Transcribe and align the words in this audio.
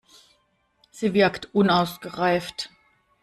Sie 0.89 1.13
wirkt 1.13 1.53
unausgereift. 1.53 2.71